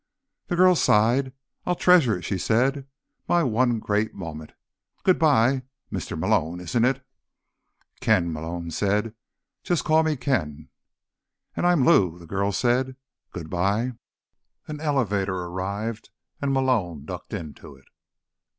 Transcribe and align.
The 0.47 0.55
girl 0.55 0.73
sighed. 0.73 1.31
"I'll 1.63 1.75
treasure 1.75 2.17
it," 2.17 2.23
she 2.23 2.39
said. 2.39 2.87
"My 3.29 3.43
one 3.43 3.77
great 3.77 4.15
moment. 4.15 4.53
Goodbye, 5.03 5.61
Mr.—Malone, 5.91 6.59
isn't 6.59 6.83
it?" 6.85 7.05
"Ken," 7.99 8.33
Malone 8.33 8.71
said. 8.71 9.13
"Just 9.61 9.83
call 9.83 10.01
me 10.01 10.15
Ken." 10.15 10.69
"And 11.55 11.67
I'm 11.67 11.85
Lou," 11.85 12.17
the 12.17 12.25
girl 12.25 12.51
said. 12.51 12.95
"Goodbye." 13.31 13.91
An 14.67 14.79
elevator 14.81 15.35
arrived 15.35 16.09
and 16.41 16.51
Malone 16.51 17.05
ducked 17.05 17.31
into 17.35 17.75
it. 17.75 17.85